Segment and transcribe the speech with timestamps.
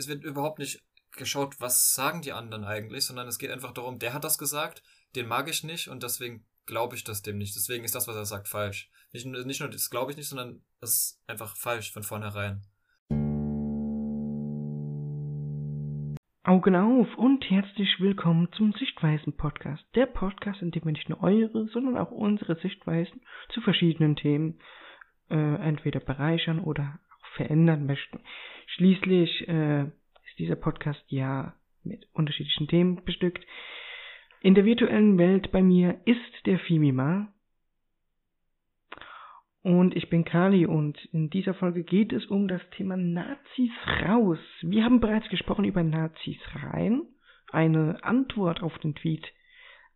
[0.00, 3.98] es wird überhaupt nicht geschaut, was sagen die anderen eigentlich, sondern es geht einfach darum,
[3.98, 4.82] der hat das gesagt,
[5.14, 7.54] den mag ich nicht und deswegen glaube ich das dem nicht.
[7.54, 8.90] Deswegen ist das, was er sagt, falsch.
[9.12, 12.62] Nicht, nicht nur das glaube ich nicht, sondern es ist einfach falsch von vornherein.
[16.44, 19.84] Augen auf und herzlich willkommen zum Sichtweisen-Podcast.
[19.94, 23.20] Der Podcast, in dem wir nicht nur eure, sondern auch unsere Sichtweisen
[23.52, 24.60] zu verschiedenen Themen
[25.28, 28.20] äh, entweder bereichern oder auch verändern möchten.
[28.74, 33.44] Schließlich äh, ist dieser Podcast ja mit unterschiedlichen Themen bestückt.
[34.42, 37.32] In der virtuellen Welt bei mir ist der Fimima.
[39.62, 43.72] Und ich bin Kali und in dieser Folge geht es um das Thema Nazis
[44.06, 44.38] raus.
[44.62, 47.02] Wir haben bereits gesprochen über Nazis rein.
[47.50, 49.26] Eine Antwort auf den Tweet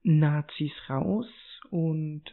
[0.02, 1.26] Nazis raus.
[1.70, 2.24] Und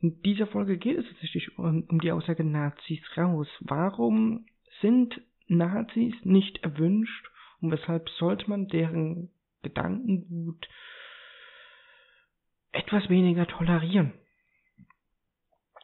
[0.00, 3.48] in dieser Folge geht es tatsächlich um, um die Aussage Nazis raus.
[3.60, 4.46] Warum
[4.80, 9.30] sind Nazis nicht erwünscht und weshalb sollte man deren
[9.62, 10.68] Gedankengut
[12.72, 14.12] etwas weniger tolerieren,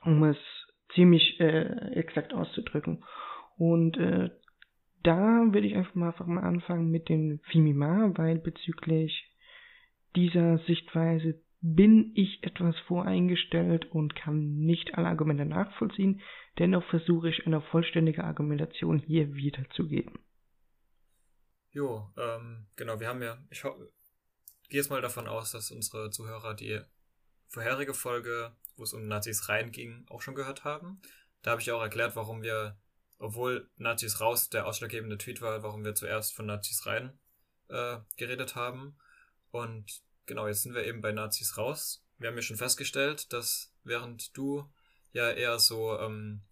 [0.03, 0.37] um es
[0.95, 3.05] ziemlich äh, exakt auszudrücken.
[3.57, 4.31] Und äh,
[5.03, 9.27] da will ich einfach mal, einfach mal anfangen mit dem Fimima, weil bezüglich
[10.17, 16.21] dieser Sichtweise bin ich etwas voreingestellt und kann nicht alle Argumente nachvollziehen.
[16.59, 20.19] Dennoch versuche ich eine vollständige Argumentation hier wiederzugeben.
[21.73, 26.55] Jo, ähm, genau, wir haben ja, ich gehe jetzt mal davon aus, dass unsere Zuhörer
[26.55, 26.81] die
[27.49, 31.01] vorherige Folge, wo es um Nazis rein ging, auch schon gehört haben.
[31.43, 32.79] Da habe ich auch erklärt, warum wir,
[33.19, 37.19] obwohl Nazis raus der ausschlaggebende Tweet war, warum wir zuerst von Nazis rein
[37.69, 38.97] äh, geredet haben.
[39.51, 42.05] Und genau, jetzt sind wir eben bei Nazis raus.
[42.19, 44.71] Wir haben ja schon festgestellt, dass während du
[45.13, 46.43] ja eher so ähm,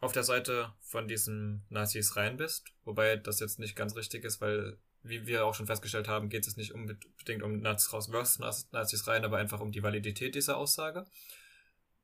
[0.00, 4.40] auf der Seite von diesen Nazis rein bist, wobei das jetzt nicht ganz richtig ist,
[4.40, 8.72] weil, wie wir auch schon festgestellt haben, geht es nicht unbedingt um Nazis raus versus
[8.72, 11.06] Nazis rein, aber einfach um die Validität dieser Aussage.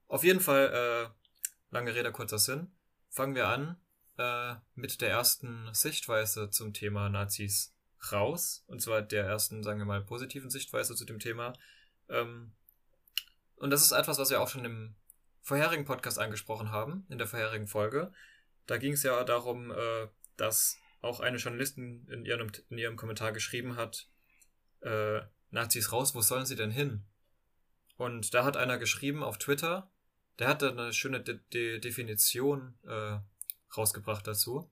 [0.07, 2.71] Auf jeden Fall, äh, lange Rede, kurzer Sinn.
[3.11, 3.77] Fangen wir an
[4.19, 7.74] äh, mit der ersten Sichtweise zum Thema Nazis
[8.13, 11.53] raus, und zwar der ersten, sagen wir mal, positiven Sichtweise zu dem Thema.
[12.09, 12.53] Ähm,
[13.57, 14.95] und das ist etwas, was wir auch schon im
[15.43, 18.13] vorherigen Podcast angesprochen haben, in der vorherigen Folge.
[18.67, 23.33] Da ging es ja darum, äh, dass auch eine Journalistin in ihrem, in ihrem Kommentar
[23.33, 24.09] geschrieben hat,
[24.81, 27.05] äh, Nazis raus, wo sollen sie denn hin?
[27.97, 29.91] Und da hat einer geschrieben auf Twitter,
[30.39, 33.19] der hat da eine schöne De De Definition äh,
[33.77, 34.69] rausgebracht dazu.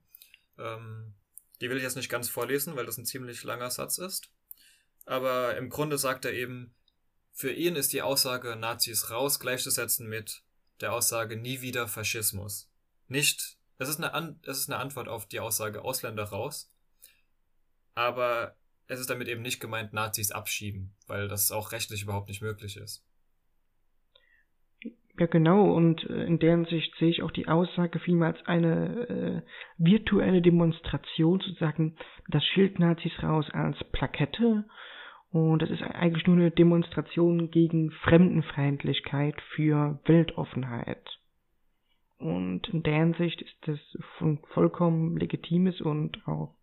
[0.57, 1.13] Ähm,
[1.63, 4.29] die will ich jetzt nicht ganz vorlesen, weil das ein ziemlich langer Satz ist.
[5.05, 6.75] Aber im Grunde sagt er eben,
[7.31, 10.43] für ihn ist die Aussage Nazis raus gleichzusetzen mit
[10.81, 12.69] der Aussage nie wieder Faschismus.
[13.07, 16.69] Nicht, es ist eine, An es ist eine Antwort auf die Aussage Ausländer raus,
[17.95, 18.57] aber
[18.87, 22.75] es ist damit eben nicht gemeint Nazis abschieben, weil das auch rechtlich überhaupt nicht möglich
[22.75, 23.05] ist.
[25.19, 29.07] Ja, genau, und äh, in der Hinsicht sehe ich auch die Aussage vielmehr als eine
[29.07, 29.41] äh,
[29.77, 31.95] virtuelle Demonstration, sozusagen
[32.29, 34.65] das Schild Nazis raus als Plakette.
[35.31, 41.03] Und das ist eigentlich nur eine Demonstration gegen Fremdenfeindlichkeit für Weltoffenheit.
[42.17, 43.79] Und in der Hinsicht ist das
[44.19, 46.55] ein vollkommen legitimes und auch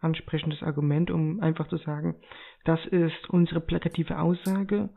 [0.00, 2.16] ansprechendes Argument, um einfach zu sagen,
[2.64, 4.90] das ist unsere plakative Aussage,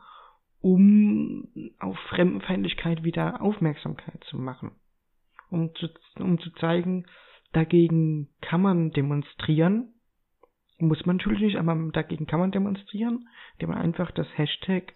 [0.62, 1.48] um
[1.80, 4.72] auf Fremdenfeindlichkeit wieder Aufmerksamkeit zu machen.
[5.50, 7.06] Um zu, um zu zeigen,
[7.54, 9.94] dagegen kann man demonstrieren,
[10.80, 14.94] muss man natürlich nicht, aber dagegen kann man demonstrieren, indem man einfach das Hashtag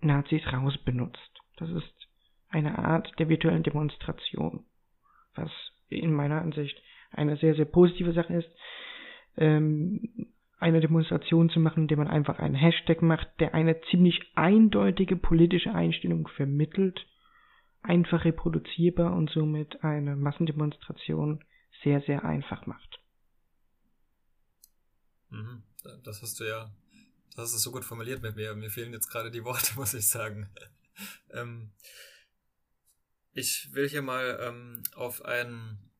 [0.00, 1.40] Nazis raus benutzt.
[1.56, 2.08] Das ist
[2.48, 4.64] eine Art der virtuellen Demonstration,
[5.34, 5.50] was
[5.88, 6.76] in meiner Ansicht
[7.12, 8.48] eine sehr, sehr positive Sache ist,
[9.36, 10.31] ähm,
[10.62, 15.74] eine Demonstration zu machen, indem man einfach einen Hashtag macht, der eine ziemlich eindeutige politische
[15.74, 17.04] Einstellung vermittelt,
[17.82, 21.44] einfach reproduzierbar und somit eine Massendemonstration
[21.82, 23.00] sehr, sehr einfach macht.
[25.30, 25.62] Mhm.
[26.04, 26.72] Das hast du ja,
[27.34, 28.54] das hast du so gut formuliert mit mir.
[28.54, 30.48] Mir fehlen jetzt gerade die Worte, muss ich sagen.
[31.30, 31.72] ähm,
[33.32, 35.90] ich will hier mal ähm, auf einen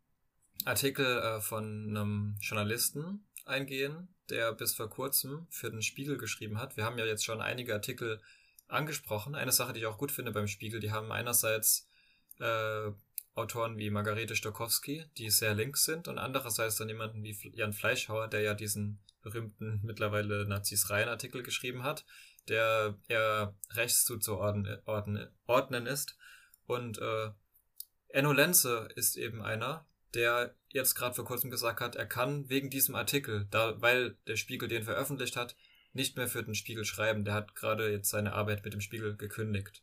[0.65, 6.77] Artikel äh, von einem Journalisten eingehen, der bis vor kurzem für den Spiegel geschrieben hat.
[6.77, 8.21] Wir haben ja jetzt schon einige Artikel
[8.69, 9.35] angesprochen.
[9.35, 11.89] Eine Sache, die ich auch gut finde beim Spiegel, die haben einerseits
[12.41, 12.91] äh,
[13.35, 18.29] Autoren wie Margarete Stokowski, die sehr links sind, und andererseits dann jemanden wie Jan Fleischhauer,
[18.29, 22.05] der ja diesen berühmten mittlerweile Nazis Reihen Artikel geschrieben hat,
[22.49, 24.79] der eher rechts zuzuordnen
[25.47, 26.17] ordnen ist.
[26.67, 27.31] Und äh,
[28.09, 32.71] Enno Lenze ist eben einer, der jetzt gerade vor kurzem gesagt hat, er kann wegen
[32.71, 35.57] diesem Artikel, da, weil der Spiegel den veröffentlicht hat,
[35.93, 37.25] nicht mehr für den Spiegel schreiben.
[37.25, 39.83] Der hat gerade jetzt seine Arbeit mit dem Spiegel gekündigt.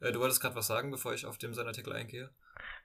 [0.00, 2.30] Äh, du wolltest gerade was sagen, bevor ich auf dem seinen Artikel eingehe?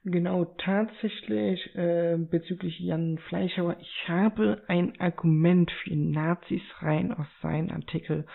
[0.04, 7.70] Genau, tatsächlich äh, bezüglich Jan Fleischhauer, ich habe ein Argument für Nazis rein aus seinem
[7.70, 8.26] Artikel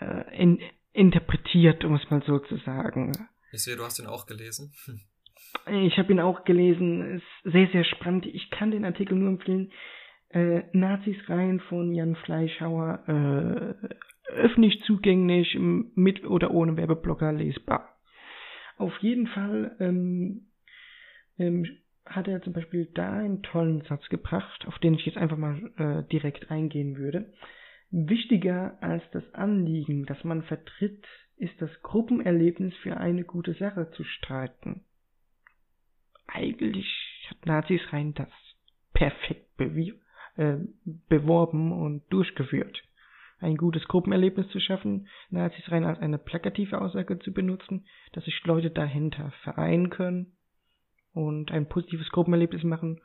[0.00, 0.60] äh, in,
[0.92, 3.12] interpretiert, um es mal so zu sagen.
[3.52, 4.72] Ich sehe, du hast ihn auch gelesen.
[5.66, 8.26] Ich habe ihn auch gelesen, ist sehr, sehr spannend.
[8.26, 9.72] Ich kann den Artikel nur empfehlen.
[10.30, 17.96] Äh, Nazis rein von Jan Fleischhauer, äh, öffentlich zugänglich, mit oder ohne Werbeblocker lesbar.
[18.76, 20.48] Auf jeden Fall ähm,
[21.38, 21.66] ähm,
[22.04, 25.70] hat er zum Beispiel da einen tollen Satz gebracht, auf den ich jetzt einfach mal
[25.76, 27.32] äh, direkt eingehen würde.
[27.90, 31.06] Wichtiger als das Anliegen, das man vertritt,
[31.36, 34.84] ist das Gruppenerlebnis für eine gute Sache zu streiten.
[36.60, 36.86] Eigentlich
[37.28, 38.28] hat Nazis rein das
[38.92, 40.56] perfekt äh,
[41.08, 42.82] beworben und durchgeführt.
[43.38, 48.42] Ein gutes Gruppenerlebnis zu schaffen, Nazis rein als eine plakative Aussage zu benutzen, dass sich
[48.44, 50.36] Leute dahinter vereinen können
[51.12, 53.02] und ein positives Gruppenerlebnis machen,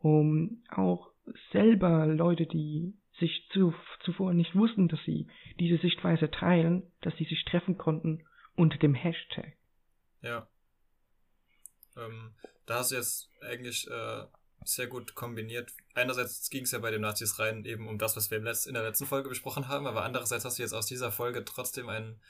[0.00, 1.12] um auch
[1.52, 5.28] selber Leute, die sich zu, zuvor nicht wussten, dass sie
[5.60, 8.24] diese Sichtweise teilen, dass sie sich treffen konnten
[8.56, 9.56] unter dem Hashtag.
[10.22, 10.48] Ja.
[11.96, 12.32] Ähm,
[12.70, 14.24] da hast du jetzt eigentlich äh,
[14.64, 15.72] sehr gut kombiniert.
[15.94, 18.64] Einerseits ging es ja bei den Nazis rein eben um das, was wir im Letz
[18.66, 21.88] in der letzten Folge besprochen haben, aber andererseits hast du jetzt aus dieser Folge trotzdem
[21.88, 22.20] einen,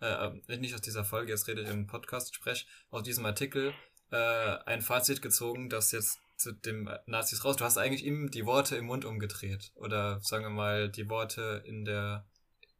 [0.00, 3.74] äh, äh nicht aus dieser Folge, jetzt rede ich im Podcast, sprech, aus diesem Artikel
[4.10, 4.16] äh,
[4.64, 7.56] ein Fazit gezogen, das jetzt zu dem Nazis raus.
[7.56, 9.70] Du hast eigentlich ihm die Worte im Mund umgedreht.
[9.74, 12.24] Oder sagen wir mal, die Worte in der,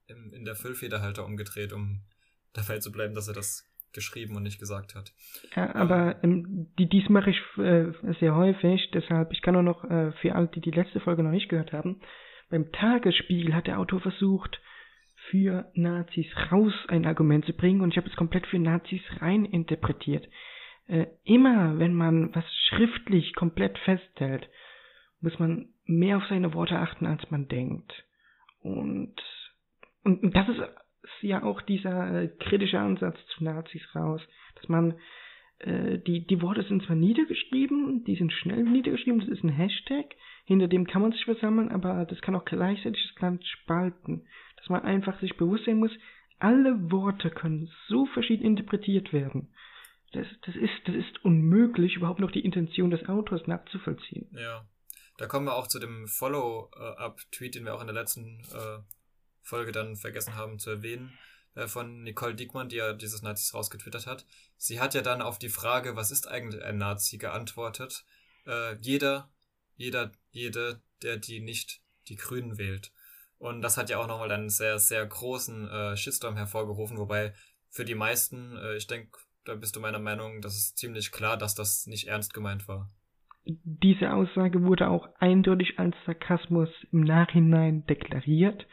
[0.07, 2.01] in, in der Füllfederhalter umgedreht, um
[2.55, 5.13] dabei zu bleiben, dass er das geschrieben und nicht gesagt hat.
[5.57, 9.85] Ja, aber ähm, die, dies mache ich äh, sehr häufig, deshalb, ich kann nur noch
[9.85, 12.01] äh, für alle, die die letzte Folge noch nicht gehört haben,
[12.51, 14.61] beim Tagesspiegel hat der Autor versucht,
[15.31, 19.47] für Nazis raus ein Argument zu bringen und ich habe es komplett für Nazis rein
[19.47, 20.29] interpretiert
[20.87, 24.49] äh, immer, wenn man was schriftlich komplett festhält,
[25.21, 27.93] muss man mehr auf seine Worte achten, als man denkt.
[28.61, 29.15] Und,
[30.03, 30.69] und das ist, ist
[31.21, 34.21] ja auch dieser äh, kritische Ansatz zu Nazis raus,
[34.57, 34.95] dass man
[35.59, 40.15] äh, die, die Worte sind zwar niedergeschrieben, die sind schnell niedergeschrieben, das ist ein Hashtag,
[40.45, 44.27] hinter dem kann man sich versammeln, aber das kann auch gleichzeitig das Land spalten.
[44.57, 45.93] Dass man einfach sich bewusst sein muss,
[46.39, 49.49] alle Worte können so verschieden interpretiert werden
[50.15, 54.29] das, das, ist, das ist unmöglich, überhaupt noch die Intention des Autors nachzuvollziehen.
[54.33, 54.67] Ja.
[55.19, 58.79] Da kommen wir auch zu dem Follow-up-Tweet, den wir auch in der letzten äh,
[59.45, 61.17] Folge dann vergessen haben zu erwähnen,
[61.55, 64.27] äh, von Nicole Diekmann, die ja dieses Nazis rausgetwittert hat.
[64.57, 68.05] Sie hat ja dann auf die Frage, was ist eigentlich ein Nazi, geantwortet.
[68.47, 69.31] Äh, jeder,
[69.77, 72.93] jeder, jede, der die nicht die Grünen wählt.
[73.39, 77.35] Und das hat ja auch nochmal einen sehr, sehr großen äh, Shitstorm hervorgerufen, wobei
[77.69, 81.37] für die meisten, äh, ich denke, da bist du meiner Meinung, das ist ziemlich klar,
[81.37, 82.91] dass das nicht ernst gemeint war.
[83.45, 88.67] Diese Aussage wurde auch eindeutig als Sarkasmus im Nachhinein deklariert.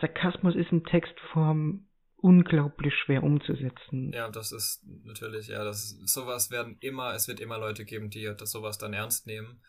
[0.00, 1.86] Sarkasmus ist in Textform
[2.16, 4.12] unglaublich schwer umzusetzen.
[4.12, 8.32] Ja, das ist natürlich, ja, das sowas werden immer, es wird immer Leute geben, die
[8.36, 9.60] das sowas dann ernst nehmen.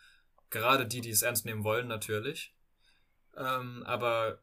[0.50, 2.54] Gerade die, die es ernst nehmen wollen, natürlich.
[3.36, 4.38] Ähm, aber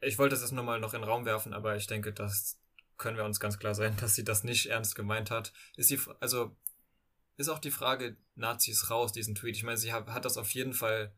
[0.00, 2.60] ich wollte das jetzt nur mal noch in den Raum werfen, aber ich denke, dass
[2.96, 5.52] können wir uns ganz klar sein, dass sie das nicht ernst gemeint hat.
[5.76, 6.56] Ist sie, also,
[7.36, 9.56] ist auch die Frage, Nazis raus, diesen Tweet.
[9.56, 11.14] Ich meine, sie hat, hat das auf jeden Fall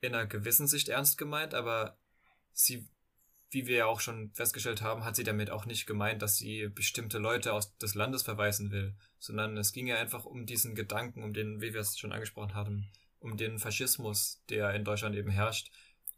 [0.00, 1.98] in einer gewissen Sicht ernst gemeint, aber
[2.52, 2.88] sie,
[3.50, 6.68] wie wir ja auch schon festgestellt haben, hat sie damit auch nicht gemeint, dass sie
[6.68, 11.24] bestimmte Leute aus des Landes verweisen will, sondern es ging ja einfach um diesen Gedanken,
[11.24, 12.88] um den, wie wir es schon angesprochen haben,
[13.18, 15.70] um den Faschismus, der in Deutschland eben herrscht,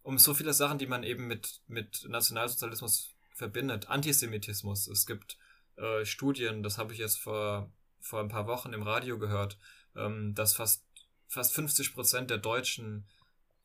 [0.02, 3.88] um so viele Sachen, die man eben mit, mit Nationalsozialismus verbindet.
[3.88, 4.86] Antisemitismus.
[4.88, 5.38] Es gibt
[5.76, 9.58] äh, Studien, das habe ich jetzt vor, vor ein paar Wochen im Radio gehört,
[9.96, 10.84] ähm, dass fast,
[11.28, 13.06] fast 50 Prozent der Deutschen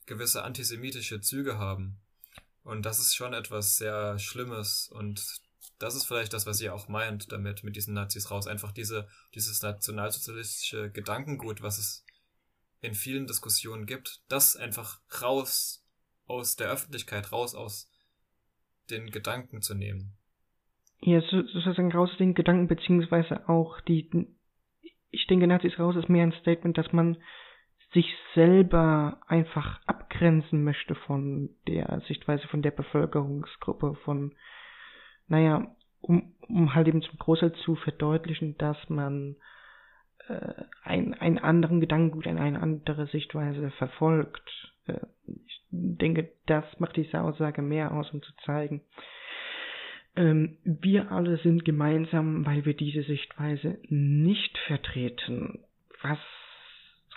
[0.06, 2.00] gewisse antisemitische Züge haben.
[2.68, 5.24] Und das ist schon etwas sehr Schlimmes und
[5.80, 8.46] das ist vielleicht das, was ihr auch meint damit, mit diesen Nazis raus.
[8.46, 12.06] Einfach diese, dieses nationalsozialistische Gedankengut, was es
[12.82, 15.88] in vielen Diskussionen gibt, das einfach raus
[16.26, 17.90] aus der Öffentlichkeit, raus aus
[18.90, 20.18] den Gedanken zu nehmen.
[21.00, 24.10] Ja, sozusagen raus aus den Gedanken, beziehungsweise auch die,
[25.10, 27.16] ich denke, Nazis raus ist mehr ein Statement, dass man
[27.94, 34.36] sich selber einfach abgrenzen möchte von der Sichtweise von der Bevölkerungsgruppe, von,
[35.28, 35.68] naja,
[36.02, 39.36] um, um halt eben zum Großteil zu verdeutlichen, dass man
[40.28, 40.54] äh,
[40.84, 44.74] ein, einen anderen Gedankengut, eine andere Sichtweise verfolgt.
[44.88, 45.00] Äh,
[45.46, 48.82] ich denke, das macht diese Aussage mehr aus, um zu zeigen,
[50.18, 55.64] ähm, wir alle sind gemeinsam, weil wir diese Sichtweise nicht vertreten,
[56.02, 56.20] was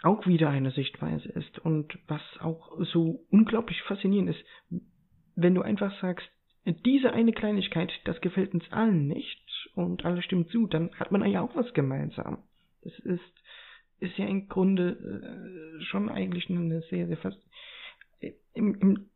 [0.03, 4.45] auch wieder eine Sichtweise ist und was auch so unglaublich faszinierend ist,
[5.37, 6.27] wenn du einfach sagst,
[6.65, 9.41] diese eine Kleinigkeit, das gefällt uns allen nicht
[9.75, 12.39] und alle stimmen zu, dann hat man ja auch was gemeinsam.
[12.83, 13.43] Das ist,
[13.99, 17.39] ist ja im Grunde äh, schon eigentlich eine sehr, sehr fast.
[18.55, 19.07] Im, im,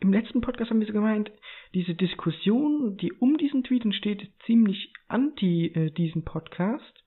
[0.00, 1.30] Im letzten Podcast haben wir so gemeint,
[1.74, 7.03] diese Diskussion, die um diesen Tweet entsteht, ziemlich anti äh, diesen Podcast.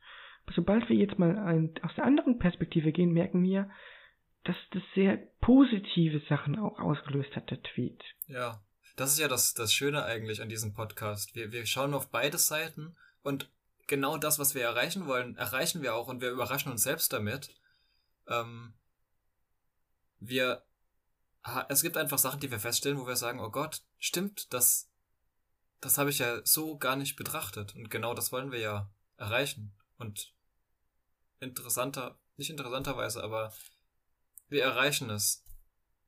[0.55, 3.69] Sobald wir jetzt mal ein, aus der anderen Perspektive gehen, merken wir,
[4.43, 8.01] dass das sehr positive Sachen auch ausgelöst hat, der Tweet.
[8.27, 8.61] Ja,
[8.95, 11.35] das ist ja das, das Schöne eigentlich an diesem Podcast.
[11.35, 13.49] Wir, wir schauen auf beide Seiten und
[13.87, 17.53] genau das, was wir erreichen wollen, erreichen wir auch und wir überraschen uns selbst damit.
[18.27, 18.73] Ähm,
[20.19, 20.63] wir,
[21.69, 24.89] es gibt einfach Sachen, die wir feststellen, wo wir sagen, oh Gott, stimmt, das,
[25.81, 27.75] das habe ich ja so gar nicht betrachtet.
[27.75, 29.73] Und genau das wollen wir ja erreichen.
[29.97, 30.33] Und
[31.39, 33.53] interessanter, nicht interessanterweise, aber
[34.49, 35.43] wir erreichen es.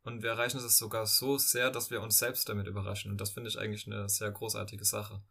[0.04, 3.12] Und wir erreichen es sogar so sehr, dass wir uns selbst damit überraschen.
[3.12, 5.22] Und das finde ich eigentlich eine sehr großartige Sache.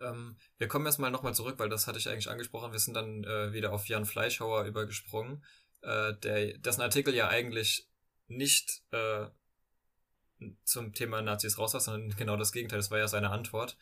[0.00, 2.72] Ähm, wir kommen erstmal nochmal zurück, weil das hatte ich eigentlich angesprochen.
[2.72, 5.44] Wir sind dann äh, wieder auf Jan Fleischhauer übergesprungen,
[5.82, 7.88] äh, der, dessen Artikel ja eigentlich
[8.28, 9.26] nicht äh,
[10.64, 12.78] zum Thema Nazis raus war, sondern genau das Gegenteil.
[12.78, 13.76] Das war ja seine Antwort.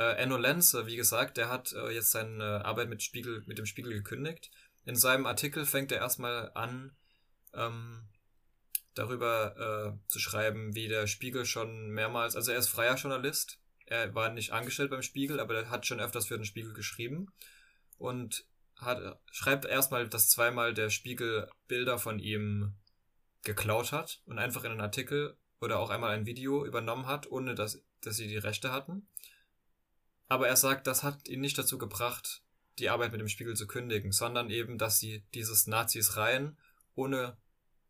[0.00, 3.66] Äh, Enno Lenze, wie gesagt, der hat äh, jetzt seine Arbeit mit, Spiegel, mit dem
[3.66, 4.50] Spiegel gekündigt.
[4.86, 6.96] In seinem Artikel fängt er erstmal an,
[7.52, 8.08] ähm,
[8.94, 14.14] darüber äh, zu schreiben, wie der Spiegel schon mehrmals, also er ist freier Journalist, er
[14.14, 17.30] war nicht angestellt beim Spiegel, aber er hat schon öfters für den Spiegel geschrieben
[17.98, 22.72] und hat, schreibt erstmal, dass zweimal der Spiegel Bilder von ihm
[23.42, 27.54] geklaut hat und einfach in einen Artikel oder auch einmal ein Video übernommen hat, ohne
[27.54, 29.06] dass, dass sie die Rechte hatten.
[30.30, 32.44] Aber er sagt, das hat ihn nicht dazu gebracht,
[32.78, 36.56] die Arbeit mit dem Spiegel zu kündigen, sondern eben, dass sie dieses Nazis rein,
[36.94, 37.36] ohne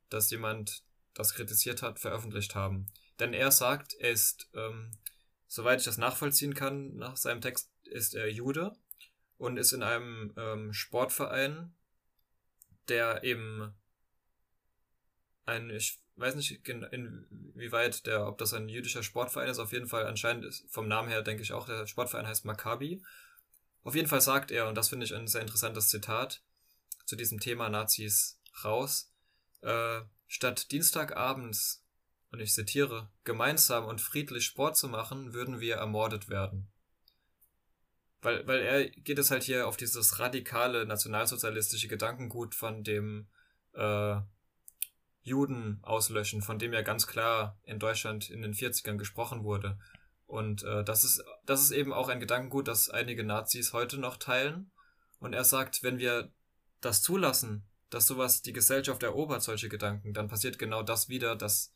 [0.08, 0.82] dass jemand
[1.12, 2.86] das kritisiert hat, veröffentlicht haben.
[3.18, 4.90] Denn er sagt, er ist, ähm,
[5.48, 8.72] soweit ich das nachvollziehen kann, nach seinem Text ist er Jude
[9.36, 11.74] und ist in einem ähm, Sportverein,
[12.88, 13.74] der eben
[15.44, 20.06] ein, ich weiß nicht inwieweit der, ob das ein jüdischer Sportverein ist, auf jeden Fall
[20.06, 23.02] anscheinend ist, vom Namen her denke ich auch, der Sportverein heißt Maccabi.
[23.82, 26.42] Auf jeden Fall sagt er, und das finde ich ein sehr interessantes Zitat,
[27.06, 29.12] zu diesem Thema Nazis raus,
[29.62, 31.84] äh, statt Dienstagabends,
[32.30, 36.70] und ich zitiere, gemeinsam und friedlich Sport zu machen, würden wir ermordet werden.
[38.22, 43.28] Weil, weil er geht es halt hier auf dieses radikale nationalsozialistische Gedankengut von dem
[43.72, 44.20] äh,
[45.30, 49.78] Juden auslöschen, von dem ja ganz klar in Deutschland in den 40ern gesprochen wurde.
[50.26, 54.16] Und äh, das ist das ist eben auch ein Gedankengut, das einige Nazis heute noch
[54.16, 54.70] teilen.
[55.18, 56.32] Und er sagt, wenn wir
[56.80, 61.74] das zulassen, dass sowas die Gesellschaft erobert, solche Gedanken, dann passiert genau das wieder, dass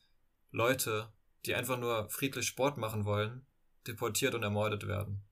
[0.51, 1.13] Leute,
[1.47, 3.47] die einfach nur friedlich Sport machen wollen,
[3.87, 5.25] deportiert und ermordet werden.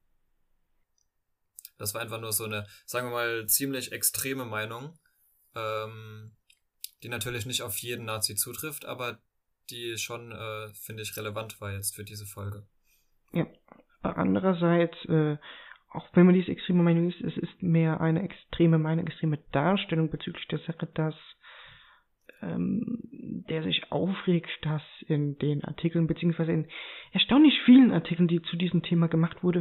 [1.79, 4.99] Das war einfach nur so eine, sagen wir mal, ziemlich extreme Meinung,
[5.55, 6.37] ähm,
[7.03, 9.19] die natürlich nicht auf jeden Nazi zutrifft, aber
[9.71, 12.65] die schon, äh, finde ich, relevant war jetzt für diese Folge.
[13.33, 13.47] Ja,
[14.03, 15.37] andererseits, äh,
[15.91, 20.11] auch wenn man diese extreme Meinung ist, es ist mehr eine extreme Meinung, extreme Darstellung
[20.11, 21.15] bezüglich der Sache, dass
[22.43, 22.99] ähm,
[23.49, 26.69] der sich aufregt, dass in den Artikeln, beziehungsweise in
[27.13, 29.61] erstaunlich vielen Artikeln, die zu diesem Thema gemacht wurde,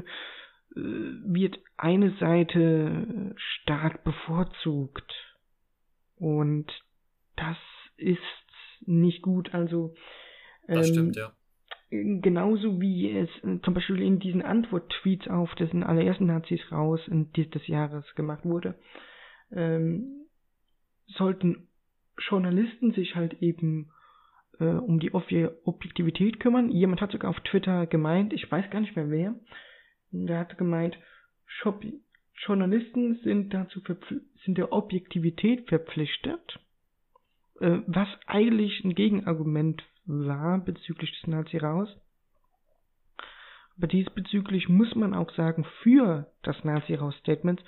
[0.76, 5.12] äh, wird eine Seite stark bevorzugt.
[6.16, 6.72] Und
[7.42, 7.58] das
[7.98, 8.20] ist
[8.86, 9.54] nicht gut.
[9.54, 9.94] Also
[10.68, 11.34] ähm, das stimmt, ja
[11.92, 17.32] genauso wie es äh, zum Beispiel in diesen Antwort-Tweets auf dessen allerersten Nazis raus in
[17.34, 18.76] des Jahres gemacht wurde,
[19.52, 20.28] ähm,
[21.08, 21.68] sollten
[22.18, 23.92] Journalisten sich halt eben
[24.60, 26.72] äh, um die Objektivität kümmern.
[26.72, 29.36] Jemand hat sogar auf Twitter gemeint, ich weiß gar nicht mehr wer,
[30.12, 30.98] der hat gemeint,
[32.46, 33.82] Journalisten sind dazu
[34.46, 36.60] sind der Objektivität verpflichtet,
[37.62, 41.90] äh, was eigentlich ein Gegenargument war bezüglich des Nazi raus.
[43.78, 47.64] Aber diesbezüglich muss man auch sagen, für das Nazi raus Statement,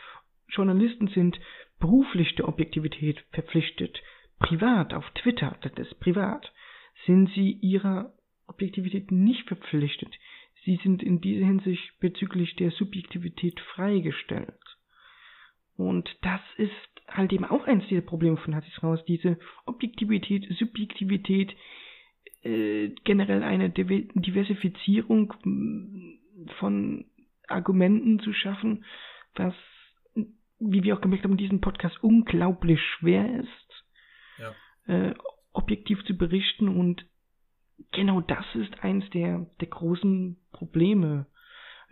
[0.48, 1.40] Journalisten sind
[1.80, 4.02] beruflich der Objektivität verpflichtet.
[4.40, 6.52] Privat, auf Twitter, das ist privat,
[7.06, 8.14] sind sie ihrer
[8.48, 10.14] Objektivität nicht verpflichtet.
[10.66, 14.60] Sie sind in dieser Hinsicht bezüglich der Subjektivität freigestellt.
[15.76, 21.56] Und das ist halt eben auch eins dieser Probleme von Nazis raus, diese Objektivität, Subjektivität,
[22.44, 25.34] äh, generell eine Diversifizierung
[26.60, 27.06] von
[27.48, 28.84] Argumenten zu schaffen,
[29.36, 29.54] was,
[30.60, 33.84] wie wir auch gemerkt haben, in diesem Podcast unglaublich schwer ist,
[34.38, 34.54] ja.
[34.94, 35.14] äh,
[35.52, 37.06] objektiv zu berichten und
[37.92, 41.28] genau das ist eins der, der großen Probleme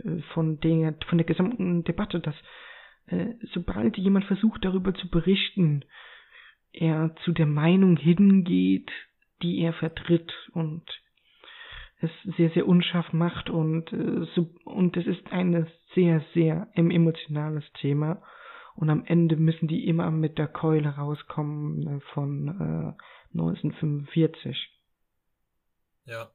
[0.03, 2.35] äh, von der, von der gesamten Debatte, dass
[3.07, 5.85] äh, sobald jemand versucht, darüber zu berichten,
[6.73, 8.91] er zu der Meinung hingeht,
[9.41, 10.83] die er vertritt und
[11.99, 17.63] es sehr, sehr unscharf macht und, äh, so, und es ist ein sehr, sehr emotionales
[17.73, 18.21] Thema.
[18.73, 24.69] Und am Ende müssen die immer mit der Keule rauskommen äh, von äh, 1945.
[26.05, 26.29] Ja.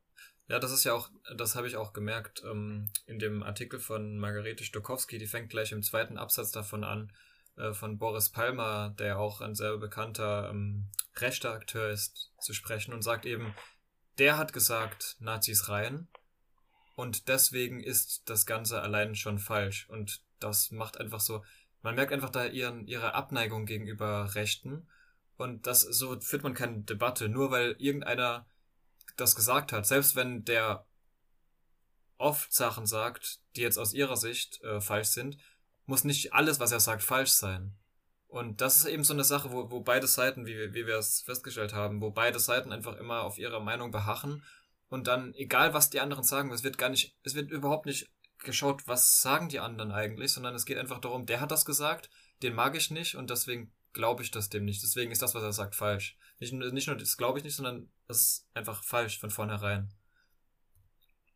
[0.49, 4.17] Ja, das ist ja auch, das habe ich auch gemerkt ähm, in dem Artikel von
[4.19, 7.13] Margarete Stokowski, die fängt gleich im zweiten Absatz davon an,
[7.57, 10.87] äh, von Boris Palmer, der auch ein sehr bekannter ähm,
[11.17, 13.55] rechter Akteur ist, zu sprechen und sagt eben,
[14.19, 16.07] der hat gesagt, Nazis rein
[16.95, 19.89] und deswegen ist das Ganze allein schon falsch.
[19.91, 21.45] Und das macht einfach so,
[21.83, 24.87] man merkt einfach da ihren, ihre Abneigung gegenüber Rechten
[25.37, 28.47] und das, so führt man keine Debatte, nur weil irgendeiner
[29.17, 30.87] das gesagt hat, selbst wenn der
[32.19, 35.39] oft Sachen sagt, die jetzt aus ihrer Sicht äh, falsch sind,
[35.85, 37.77] muss nicht alles, was er sagt, falsch sein.
[38.27, 41.23] Und das ist eben so eine Sache, wo, wo beide Seiten, wie, wie wir es
[41.23, 44.43] festgestellt haben, wo beide Seiten einfach immer auf ihrer Meinung beharren
[44.89, 48.09] und dann, egal was die anderen sagen, es wird gar nicht, es wird überhaupt nicht
[48.39, 52.11] geschaut, was sagen die anderen eigentlich, sondern es geht einfach darum, der hat das gesagt,
[52.43, 54.83] den mag ich nicht und deswegen glaube ich das dem nicht.
[54.83, 56.17] Deswegen ist das, was er sagt, falsch.
[56.39, 59.89] Nicht, nicht nur das glaube ich nicht, sondern ist einfach falsch von vornherein.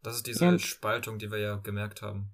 [0.03, 0.59] Das ist diese ja.
[0.59, 2.31] Spaltung, die wir ja gemerkt haben.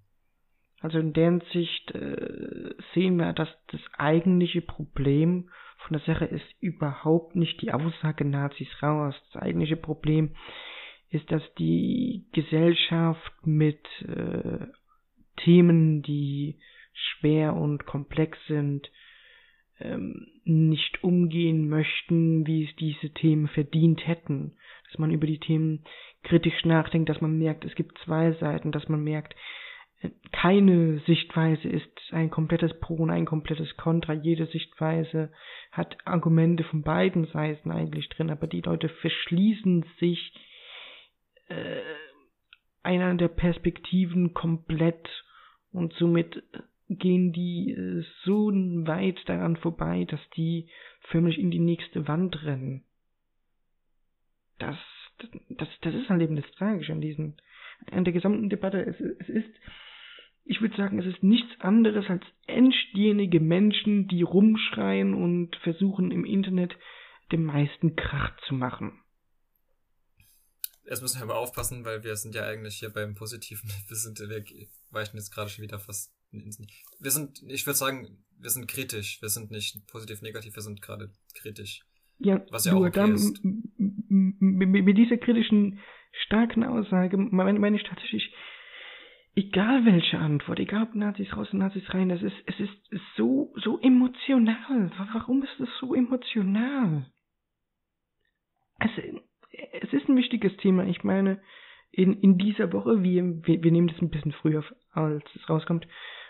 [0.80, 5.50] Also in der Hinsicht äh, sehen wir, dass das eigentliche Problem
[5.86, 9.14] von der Sache ist überhaupt nicht die Aussage Nazis raus.
[9.32, 10.36] Das eigentliche Problem
[11.10, 14.66] ist, dass die Gesellschaft mit äh,
[15.44, 16.58] Themen, die
[16.92, 18.90] schwer und komplex sind,
[19.80, 24.56] ähm, nicht umgehen möchten, wie es diese Themen verdient hätten.
[24.88, 25.84] Dass man über die Themen
[26.22, 29.34] kritisch nachdenkt, dass man merkt, es gibt zwei Seiten, dass man merkt,
[30.00, 34.12] äh, keine Sichtweise ist ein komplettes Pro und ein komplettes Contra.
[34.12, 35.32] Jede Sichtweise
[35.72, 40.32] hat Argumente von beiden Seiten eigentlich drin, aber die Leute verschließen sich
[41.48, 41.80] äh,
[42.82, 45.08] einer der Perspektiven komplett
[45.72, 46.42] und somit
[46.88, 50.68] gehen die äh, so weit daran vorbei, dass die
[51.10, 52.84] förmlich in die nächste Wand rennen.
[54.58, 54.76] Das,
[55.48, 57.36] das, das ist halt eben das Tragische an diesen,
[57.90, 58.80] an der gesamten Debatte.
[58.80, 59.54] Es, es ist,
[60.44, 66.24] ich würde sagen, es ist nichts anderes als engstirnige Menschen, die rumschreien und versuchen im
[66.24, 66.76] Internet
[67.32, 69.02] den meisten Krach zu machen.
[70.88, 73.68] Jetzt müssen wir aber aufpassen, weil wir sind ja eigentlich hier beim Positiven.
[73.88, 74.44] Wir sind, wir
[74.90, 79.20] weichen jetzt gerade schon wieder fast wir sind, ich würde sagen, wir sind kritisch.
[79.20, 81.82] Wir sind nicht positiv, negativ, wir sind gerade kritisch.
[82.18, 83.40] Ja, was ja du, auch okay dann, ist.
[83.78, 85.80] Mit dieser kritischen,
[86.24, 88.32] starken Aussage meine, meine ich tatsächlich,
[89.34, 92.72] egal welche Antwort, egal ob Nazis raus und Nazis rein, das ist, es ist
[93.16, 94.90] so, so emotional.
[95.12, 97.10] Warum ist das so emotional?
[98.78, 98.90] Es,
[99.82, 100.86] es ist ein wichtiges Thema.
[100.86, 101.40] Ich meine,
[101.90, 105.86] in, in dieser Woche, wir, wir, wir nehmen das ein bisschen früher, als es rauskommt,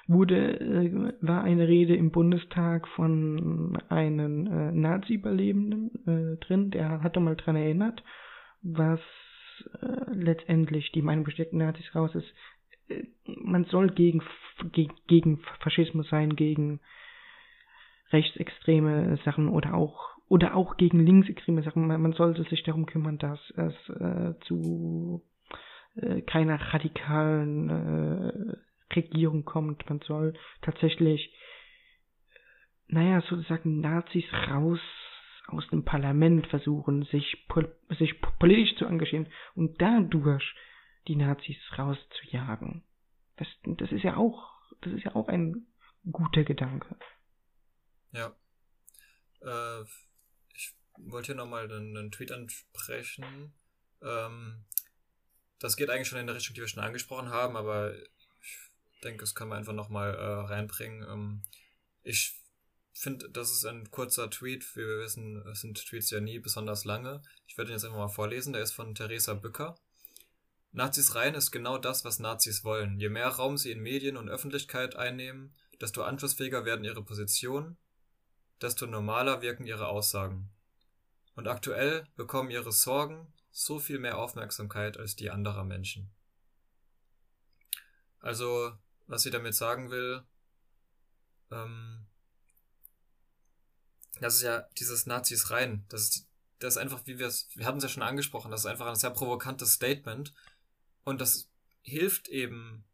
[0.09, 7.21] wurde, äh, war eine Rede im Bundestag von einem äh, Nazi-Überlebenden äh, drin, der hatte
[7.21, 8.03] mal dran erinnert,
[8.63, 9.01] was
[9.81, 12.33] äh, letztendlich die Meinung besteckten Nazis raus ist.
[12.89, 14.23] Äh, man soll gegen,
[14.73, 16.81] gegen, gegen Faschismus sein, gegen
[18.13, 21.87] rechtsextreme Sachen oder auch oder auch gegen linksextreme Sachen.
[21.87, 25.23] Man, man sollte sich darum kümmern, dass es äh, zu
[25.95, 28.57] äh, keiner radikalen äh,
[28.97, 29.89] Regierung kommt.
[29.89, 31.33] Man soll tatsächlich,
[32.89, 34.81] naja, sozusagen Nazis raus
[35.49, 40.45] aus dem Parlament versuchen, sich, pol sich politisch zu engagieren und dadurch
[41.07, 42.83] die Nazis rauszujagen.
[43.37, 45.67] Das, das ist ja auch, das ist ja auch ein
[46.11, 46.97] guter Gedanke.
[48.13, 48.35] Ja.
[49.43, 49.85] Äh,
[50.55, 53.55] ich wollte hier nochmal einen, einen Tweet ansprechen.
[54.03, 54.65] Ähm,
[55.61, 57.95] das geht eigentlich schon in der Richtung, die wir schon angesprochen haben, aber
[59.03, 61.03] denke, das können wir einfach nochmal äh, reinbringen.
[61.09, 61.43] Ähm,
[62.03, 62.41] ich
[62.93, 64.65] finde, das ist ein kurzer Tweet.
[64.77, 67.23] Wie wir wissen, sind Tweets ja nie besonders lange.
[67.47, 68.53] Ich werde ihn jetzt einfach mal vorlesen.
[68.53, 69.79] Der ist von Theresa Bücker.
[70.73, 73.01] Nazis rein ist genau das, was Nazis wollen.
[73.01, 77.79] Je mehr Raum sie in Medien und Öffentlichkeit einnehmen, desto anschlussfähiger werden ihre Positionen,
[78.61, 80.51] desto normaler wirken ihre Aussagen.
[81.35, 86.11] Und aktuell bekommen ihre Sorgen so viel mehr Aufmerksamkeit als die anderer Menschen.
[88.21, 88.73] Also,
[89.07, 90.23] was sie damit sagen will,
[91.51, 92.07] ähm,
[94.21, 95.85] das ist ja dieses Nazis rein.
[95.89, 96.27] Das ist,
[96.59, 98.87] das ist einfach, wie wir es, wir hatten es ja schon angesprochen, das ist einfach
[98.87, 100.33] ein sehr provokantes Statement.
[101.05, 101.49] Und das
[101.83, 102.85] hilft eben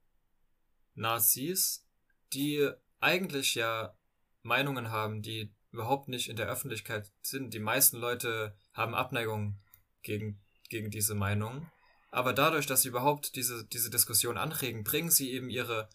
[0.94, 1.86] Nazis,
[2.32, 2.70] die
[3.00, 3.96] eigentlich ja
[4.42, 7.54] Meinungen haben, die überhaupt nicht in der Öffentlichkeit sind.
[7.54, 9.58] Die meisten Leute haben Abneigung
[10.02, 11.70] gegen, gegen diese Meinung.
[12.10, 15.88] Aber dadurch, dass sie überhaupt diese, diese Diskussion anregen, bringen sie eben ihre,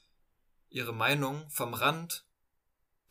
[0.69, 2.25] ihre Meinung vom Rand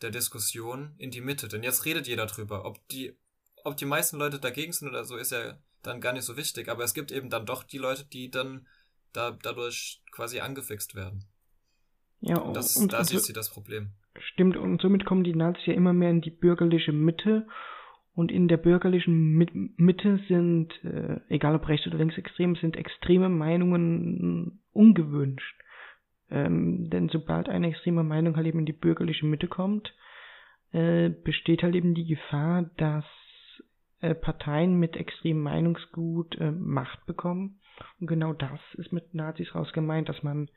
[0.01, 1.47] der Diskussion in die Mitte.
[1.47, 2.65] Denn jetzt redet jeder drüber.
[2.65, 3.17] Ob die,
[3.63, 6.69] ob die meisten Leute dagegen sind oder so, ist ja dann gar nicht so wichtig.
[6.69, 8.67] Aber es gibt eben dann doch die Leute, die dann
[9.13, 11.25] da, dadurch quasi angefixt werden.
[12.19, 13.91] Ja, und das, und, da sieht sie das Problem.
[14.33, 17.47] Stimmt, und somit kommen die Nazis ja immer mehr in die bürgerliche Mitte.
[18.13, 19.37] Und in der bürgerlichen
[19.77, 25.55] Mitte sind, äh, egal ob rechts oder linksextrem, sind extreme Meinungen ungewünscht.
[26.29, 29.93] Ähm, denn sobald eine extreme Meinung halt eben in die bürgerliche Mitte kommt,
[30.71, 33.05] äh, besteht halt eben die Gefahr, dass
[34.01, 37.59] äh, Parteien mit extremem Meinungsgut äh, Macht bekommen.
[37.99, 40.49] Und genau das ist mit Nazis raus gemeint, dass man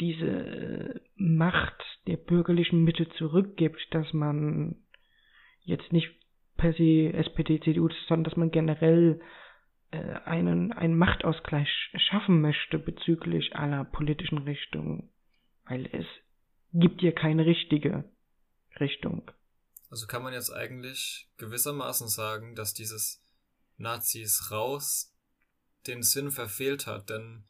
[0.00, 4.76] diese äh, Macht der bürgerlichen Mitte zurückgibt, dass man
[5.62, 6.10] jetzt nicht
[6.56, 9.20] per se SPD, CDU, sondern dass man generell
[9.94, 15.10] einen, einen Machtausgleich schaffen möchte bezüglich aller politischen Richtungen,
[15.64, 16.06] weil es
[16.72, 18.04] gibt ja keine richtige
[18.80, 19.30] Richtung.
[19.90, 23.22] Also kann man jetzt eigentlich gewissermaßen sagen, dass dieses
[23.76, 25.14] Nazis raus
[25.86, 27.44] den Sinn verfehlt hat, denn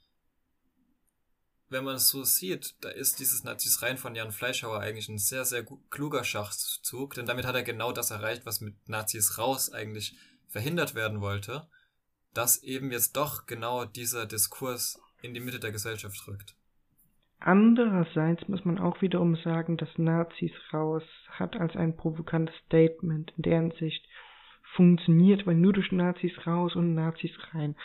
[1.69, 5.19] wenn man es so sieht, da ist dieses Nazis rein von Jan Fleischhauer eigentlich ein
[5.19, 9.73] sehr, sehr kluger Schachzug, denn damit hat er genau das erreicht, was mit Nazis raus
[9.73, 10.17] eigentlich
[10.49, 11.67] verhindert werden wollte
[12.35, 16.55] dass eben jetzt doch genau dieser Diskurs in die Mitte der Gesellschaft rückt.
[17.41, 23.43] Andererseits muss man auch wiederum sagen, dass Nazis raus hat als ein provokantes Statement in
[23.43, 24.03] deren Sicht
[24.75, 27.77] funktioniert, weil nur durch Nazis raus und Nazis rein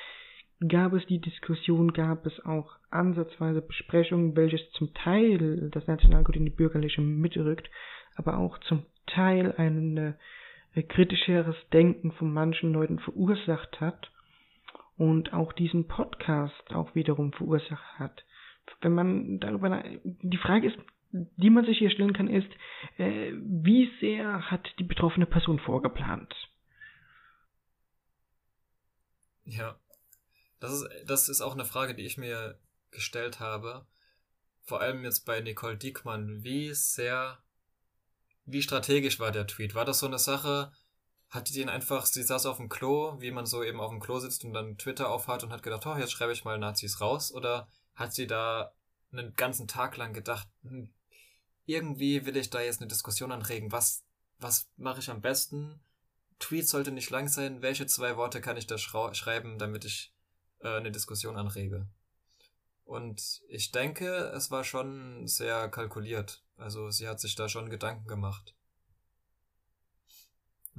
[0.68, 6.46] gab es die Diskussion, gab es auch ansatzweise Besprechungen, welches zum Teil das Nationalgut in
[6.46, 7.70] die bürgerliche Mitte rückt,
[8.16, 10.16] aber auch zum Teil ein
[10.90, 14.12] kritischeres Denken von manchen Leuten verursacht hat
[15.00, 18.26] und auch diesen Podcast auch wiederum verursacht hat.
[18.82, 20.78] Wenn man darüber, die Frage ist,
[21.12, 22.50] die man sich hier stellen kann, ist,
[22.98, 26.36] äh, wie sehr hat die betroffene Person vorgeplant?
[29.46, 29.80] Ja,
[30.60, 32.60] das ist, das ist auch eine Frage, die ich mir
[32.92, 33.88] gestellt habe.
[34.64, 36.44] Vor allem jetzt bei Nicole Diekmann.
[36.44, 37.40] Wie sehr,
[38.46, 39.76] wie strategisch war der Tweet?
[39.76, 40.74] War das so eine Sache,
[41.30, 44.00] hat die den einfach, sie saß auf dem Klo, wie man so eben auf dem
[44.00, 47.02] Klo sitzt und dann Twitter aufhat und hat gedacht, oh, jetzt schreibe ich mal Nazis
[47.02, 47.32] raus?
[47.32, 48.74] Oder hat sie da
[49.12, 50.92] einen ganzen Tag lang gedacht, hm,
[51.66, 54.04] irgendwie will ich da jetzt eine Diskussion anregen, was,
[54.40, 55.80] was mache ich am besten?
[56.40, 60.12] Tweet sollte nicht lang sein, welche zwei Worte kann ich da schreiben, damit ich
[60.62, 61.88] äh, eine Diskussion anrege?
[62.86, 66.44] Und ich denke, es war schon sehr kalkuliert.
[66.58, 68.56] Also sie hat sich da schon Gedanken gemacht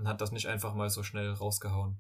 [0.01, 1.97] und hat das nicht einfach mal so schnell rausgehauen.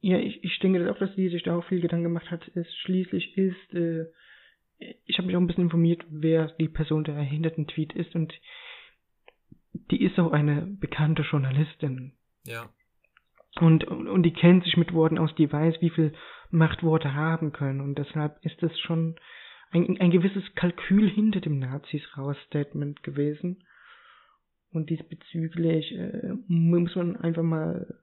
[0.00, 2.48] Ja, ich, ich denke auch, dass sie sich da auch viel Gedanken gemacht hat.
[2.54, 4.06] Es schließlich ist, äh,
[5.04, 8.14] ich habe mich auch ein bisschen informiert, wer die Person, der hinter dem Tweet ist
[8.14, 8.32] und
[9.90, 12.12] die ist auch eine bekannte Journalistin.
[12.44, 12.68] Ja.
[13.60, 16.14] Und, und, und die kennt sich mit Worten aus, die weiß, wie viel
[16.50, 17.80] Macht Worte haben können.
[17.80, 19.16] Und deshalb ist es schon
[19.70, 23.64] ein, ein gewisses Kalkül hinter dem Nazis raus Statement gewesen.
[24.72, 28.00] Und diesbezüglich äh, muss man einfach mal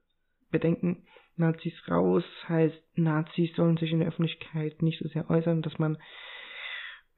[0.51, 1.03] bedenken,
[1.37, 5.97] Nazis raus heißt, Nazis sollen sich in der Öffentlichkeit nicht so sehr äußern, dass man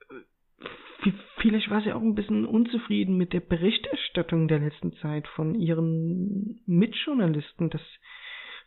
[0.10, 5.56] äh, vielleicht war sie auch ein bisschen unzufrieden mit der Berichterstattung der letzten Zeit von
[5.56, 7.82] ihren Mitjournalisten, dass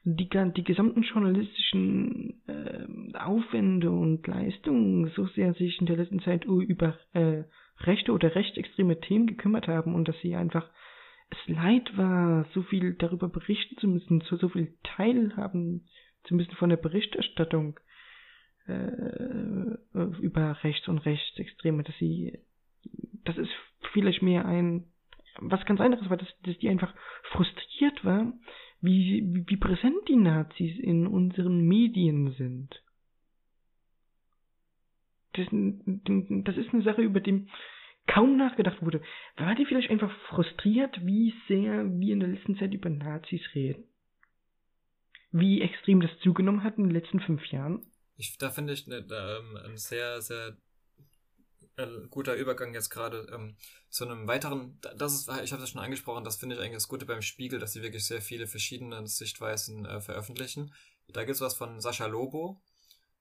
[0.04, 6.44] die, die gesamten journalistischen äh, Aufwände und Leistungen so sehr sich in der letzten Zeit
[6.44, 7.44] über äh,
[7.80, 10.68] rechte oder rechtsextreme Themen gekümmert haben und dass sie einfach
[11.30, 15.86] es leid war, so viel darüber berichten zu müssen, so, so viel teilhaben
[16.24, 17.78] zu müssen von der Berichterstattung
[18.66, 18.72] äh,
[20.20, 22.38] über rechts und rechtsextreme, dass sie,
[23.24, 23.50] das ist
[23.92, 24.84] vielleicht mehr ein,
[25.38, 26.92] was ganz anderes war, dass, dass die einfach
[27.32, 28.32] frustriert war,
[28.80, 32.82] wie, wie, präsent die Nazis in unseren Medien sind.
[35.34, 37.46] Das, das ist eine Sache, über die
[38.06, 39.02] kaum nachgedacht wurde.
[39.36, 43.84] War die vielleicht einfach frustriert, wie sehr wir in der letzten Zeit über Nazis reden?
[45.30, 47.86] Wie extrem das zugenommen hat in den letzten fünf Jahren?
[48.16, 50.56] Ich, da finde ich ne, ähm, ein sehr, sehr
[51.76, 53.56] äh, guter Übergang jetzt gerade ähm,
[53.88, 56.88] zu einem weiteren, das ist, ich habe das schon angesprochen, das finde ich eigentlich das
[56.88, 60.74] Gute beim Spiegel, dass sie wirklich sehr viele verschiedene Sichtweisen äh, veröffentlichen.
[61.08, 62.62] Da gibt es was von Sascha Lobo,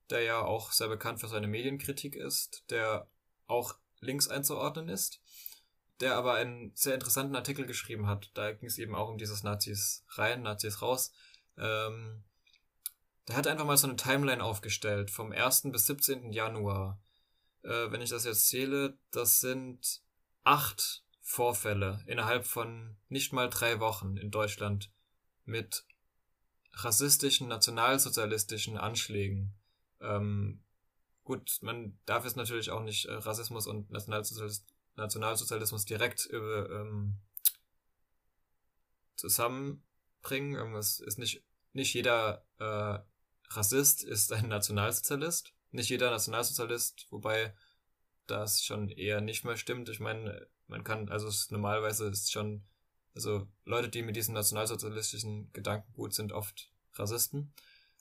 [0.09, 3.07] der ja auch sehr bekannt für seine Medienkritik ist, der
[3.47, 5.21] auch links einzuordnen ist,
[5.99, 8.31] der aber einen sehr interessanten Artikel geschrieben hat.
[8.33, 11.11] Da ging es eben auch um dieses Nazis rein, Nazis raus.
[11.57, 12.23] Ähm,
[13.27, 15.63] der hat einfach mal so eine Timeline aufgestellt vom 1.
[15.71, 16.31] bis 17.
[16.31, 16.99] Januar.
[17.63, 20.01] Äh, wenn ich das jetzt zähle, das sind
[20.43, 24.91] acht Vorfälle innerhalb von nicht mal drei Wochen in Deutschland
[25.45, 25.85] mit
[26.73, 29.53] rassistischen, nationalsozialistischen Anschlägen.
[30.01, 30.63] Ähm,
[31.23, 37.19] gut, man darf es natürlich auch nicht äh, Rassismus und Nationalsozialismus, Nationalsozialismus direkt über, ähm,
[39.15, 40.55] zusammenbringen.
[40.55, 41.43] Irgendwas ist nicht,
[41.73, 42.99] nicht jeder äh,
[43.53, 45.53] Rassist ist ein Nationalsozialist.
[45.71, 47.53] Nicht jeder Nationalsozialist, wobei
[48.27, 49.89] das schon eher nicht mehr stimmt.
[49.89, 52.63] Ich meine, man kann, also es, normalerweise ist schon,
[53.15, 57.53] also Leute, die mit diesem nationalsozialistischen Gedanken gut sind, oft Rassisten.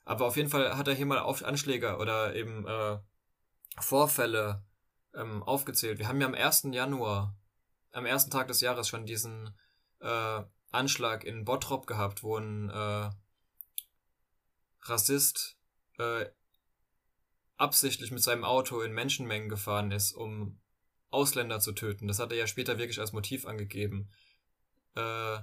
[0.05, 2.97] Aber auf jeden Fall hat er hier mal auf Anschläge oder eben äh,
[3.79, 4.63] Vorfälle
[5.13, 5.99] ähm, aufgezählt.
[5.99, 6.67] Wir haben ja am 1.
[6.71, 7.35] Januar,
[7.91, 9.55] am ersten Tag des Jahres schon diesen
[9.99, 13.09] äh, Anschlag in Bottrop gehabt, wo ein äh,
[14.81, 15.57] Rassist
[15.97, 16.25] äh,
[17.59, 20.59] absichtlich mit seinem Auto in Menschenmengen gefahren ist, um
[21.11, 22.07] Ausländer zu töten.
[22.07, 24.09] Das hat er ja später wirklich als Motiv angegeben.
[24.95, 25.39] Äh,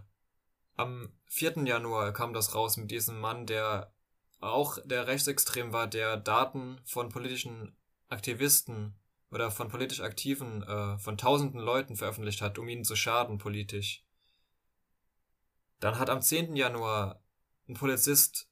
[0.76, 1.64] am 4.
[1.64, 3.92] Januar kam das raus mit diesem Mann, der
[4.40, 7.76] auch der rechtsextrem war, der Daten von politischen
[8.08, 8.94] Aktivisten
[9.30, 14.04] oder von politisch Aktiven äh, von tausenden Leuten veröffentlicht hat, um ihnen zu schaden politisch.
[15.80, 16.56] Dann hat am 10.
[16.56, 17.22] Januar
[17.68, 18.45] ein Polizist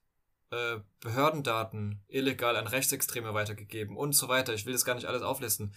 [0.54, 4.54] äh, Behördendaten illegal an Rechtsextreme weitergegeben und so weiter.
[4.54, 5.74] Ich will das gar nicht alles auflisten.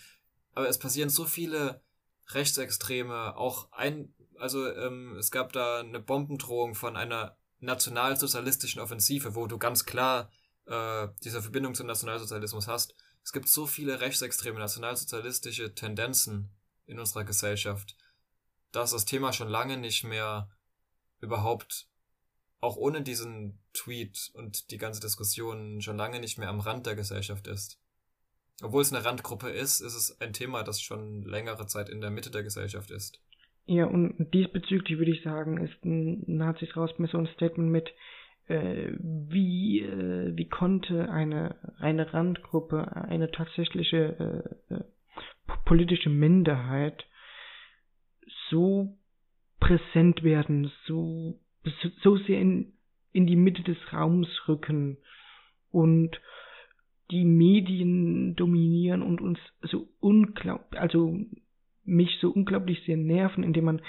[0.53, 1.81] Aber es passieren so viele
[2.29, 9.47] Rechtsextreme, auch ein, also ähm, es gab da eine Bombendrohung von einer nationalsozialistischen Offensive, wo
[9.47, 10.29] du ganz klar
[10.65, 12.95] äh, diese Verbindung zum Nationalsozialismus hast.
[13.23, 16.51] Es gibt so viele rechtsextreme nationalsozialistische Tendenzen
[16.85, 17.95] in unserer Gesellschaft,
[18.71, 20.49] dass das Thema schon lange nicht mehr
[21.19, 21.87] überhaupt
[22.59, 26.95] auch ohne diesen Tweet und die ganze Diskussion schon lange nicht mehr am Rand der
[26.95, 27.79] Gesellschaft ist.
[28.63, 32.09] Obwohl es eine Randgruppe ist, ist es ein Thema, das schon längere Zeit in der
[32.09, 33.21] Mitte der Gesellschaft ist.
[33.67, 37.89] Ja, und diesbezüglich würde ich sagen, ist ein Nazis raus mit so ein Statement mit,
[38.47, 44.83] äh, wie, äh, wie konnte eine eine Randgruppe, eine tatsächliche äh, äh
[45.65, 47.03] politische Minderheit
[48.49, 48.97] so
[49.59, 51.39] präsent werden, so
[52.03, 52.73] so sehr in,
[53.11, 54.97] in die Mitte des Raums rücken
[55.71, 56.19] und
[57.11, 61.17] die Medien dominieren und uns so unglaublich, also
[61.85, 63.81] mich so unglaublich sehr nerven, indem man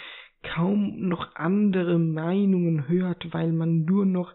[0.42, 4.34] kaum noch andere Meinungen hört, weil man nur noch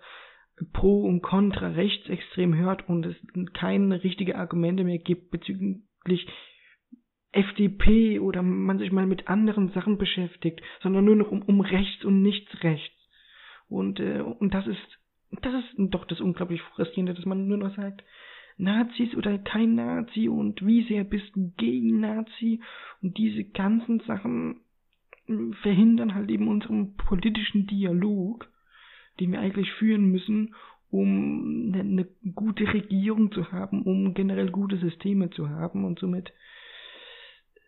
[0.74, 3.16] pro und contra rechtsextrem hört und es
[3.54, 6.28] keine richtige Argumente mehr gibt bezüglich
[7.32, 12.06] FDP oder man sich mal mit anderen Sachen beschäftigt, sondern nur noch um, um rechts
[12.06, 12.96] und nichts rechts.
[13.74, 15.00] Und, äh, und das ist,
[15.42, 18.04] das ist doch das unglaublich frustrierende, dass man nur noch sagt,
[18.58, 22.62] Nazis oder kein Nazi und wie sehr bist du gegen Nazi?
[23.02, 24.62] Und diese ganzen Sachen
[25.26, 28.48] hm, verhindern halt eben unseren politischen Dialog,
[29.20, 30.54] den wir eigentlich führen müssen,
[30.92, 35.84] um eine, eine gute Regierung zu haben, um generell gute Systeme zu haben.
[35.86, 36.32] Und somit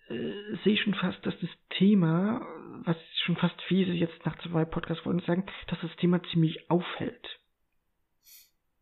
[0.10, 2.46] äh, sehe ich schon fast, dass das Thema,
[2.86, 7.28] was schon fast fies ist, jetzt nach zwei Podcast-Folgen sagen, dass das Thema ziemlich auffällt.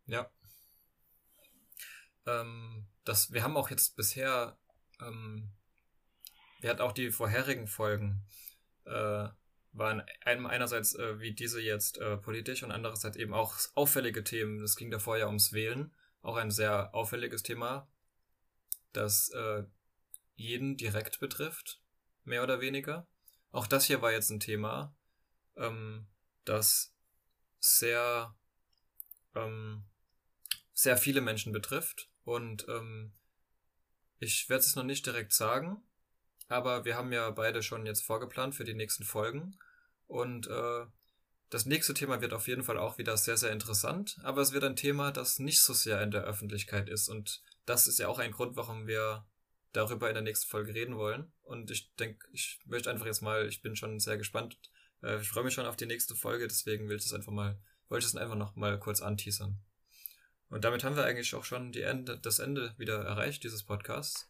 [0.06, 0.30] Ja.
[2.26, 4.58] Ähm, das, wir haben auch jetzt bisher,
[5.02, 5.52] ähm,
[6.62, 8.26] wir hatten auch die vorherigen Folgen,
[8.86, 9.28] äh,
[9.74, 14.62] waren einem einerseits äh, wie diese jetzt äh, politisch und andererseits eben auch auffällige Themen.
[14.62, 17.88] Es ging davor ja ums Wählen, auch ein sehr auffälliges Thema,
[18.94, 19.64] das äh,
[20.36, 21.82] jeden direkt betrifft,
[22.24, 23.08] mehr oder weniger.
[23.54, 24.96] Auch das hier war jetzt ein Thema,
[25.56, 26.08] ähm,
[26.44, 26.92] das
[27.60, 28.36] sehr,
[29.36, 29.86] ähm,
[30.74, 32.10] sehr viele Menschen betrifft.
[32.26, 33.14] Und ähm,
[34.18, 35.84] ich werde es noch nicht direkt sagen,
[36.48, 39.60] aber wir haben ja beide schon jetzt vorgeplant für die nächsten Folgen.
[40.08, 40.86] Und äh,
[41.52, 44.64] das nächste Thema wird auf jeden Fall auch wieder sehr, sehr interessant, aber es wird
[44.64, 47.08] ein Thema, das nicht so sehr in der Öffentlichkeit ist.
[47.08, 49.28] Und das ist ja auch ein Grund, warum wir
[49.74, 51.32] darüber in der nächsten Folge reden wollen.
[51.44, 54.58] Und ich denke, ich möchte einfach jetzt mal, ich bin schon sehr gespannt.
[55.02, 57.60] Äh, ich freue mich schon auf die nächste Folge, deswegen will ich das einfach mal,
[57.90, 59.60] wollte ich es einfach noch mal kurz anteasern.
[60.50, 64.30] Und damit haben wir eigentlich auch schon die Ende, das Ende wieder erreicht, dieses Podcasts.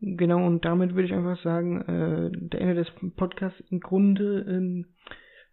[0.00, 4.96] Genau, und damit würde ich einfach sagen, äh, der Ende des Podcasts im Grunde, ähm,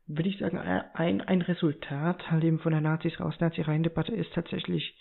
[0.07, 4.95] würde ich sagen, ein, ein Resultat halt eben von der Nazis raus, Nazi-Rein-Debatte ist tatsächlich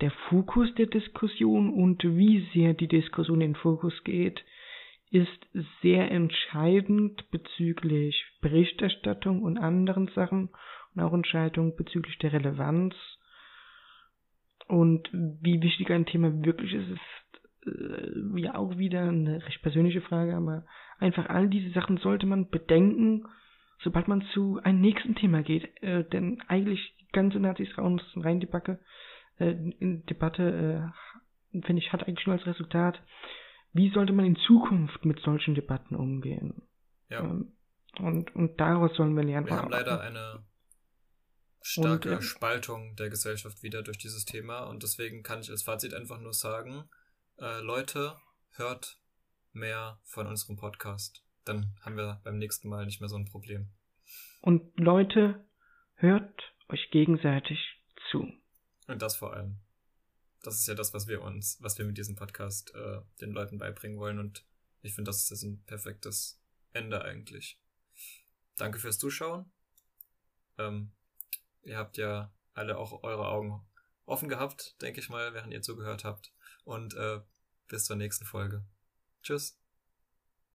[0.00, 4.44] der Fokus der Diskussion und wie sehr die Diskussion in den Fokus geht,
[5.10, 5.46] ist
[5.80, 10.50] sehr entscheidend bezüglich Berichterstattung und anderen Sachen
[10.94, 12.94] und auch Entscheidung bezüglich der Relevanz.
[14.66, 20.00] Und wie wichtig ein Thema wirklich ist, ist äh, ja auch wieder eine recht persönliche
[20.00, 20.64] Frage, aber
[20.98, 23.26] einfach all diese Sachen sollte man bedenken,
[23.82, 25.70] sobald man zu einem nächsten Thema geht.
[25.82, 28.80] Äh, denn eigentlich die ganze Nazis raus rein die Backe,
[29.38, 30.92] äh, in Debatte,
[31.52, 33.00] äh, finde ich, hat eigentlich nur als Resultat,
[33.72, 36.62] wie sollte man in Zukunft mit solchen Debatten umgehen.
[37.08, 37.20] Ja.
[37.20, 37.52] Ähm,
[37.98, 39.46] und, und daraus sollen wir lernen.
[39.46, 40.44] Wir haben leider eine
[41.60, 42.22] starke und, ja.
[42.22, 46.32] Spaltung der Gesellschaft wieder durch dieses Thema und deswegen kann ich als Fazit einfach nur
[46.32, 46.88] sagen,
[47.38, 48.16] äh, Leute,
[48.52, 48.98] hört
[49.52, 51.24] mehr von unserem Podcast.
[51.44, 53.70] Dann haben wir beim nächsten Mal nicht mehr so ein Problem.
[54.40, 55.44] Und Leute,
[55.94, 57.58] hört euch gegenseitig
[58.10, 58.30] zu.
[58.86, 59.58] Und das vor allem.
[60.42, 63.58] Das ist ja das, was wir uns, was wir mit diesem Podcast äh, den Leuten
[63.58, 64.44] beibringen wollen und
[64.82, 66.38] ich finde, das ist ein perfektes
[66.72, 67.58] Ende eigentlich.
[68.56, 69.50] Danke fürs Zuschauen.
[70.58, 70.92] Ähm,
[71.64, 73.66] Ihr habt ja alle auch eure Augen
[74.04, 76.32] offen gehabt, denke ich mal, während ihr zugehört habt.
[76.64, 77.20] Und äh,
[77.68, 78.64] bis zur nächsten Folge.
[79.22, 79.63] Tschüss.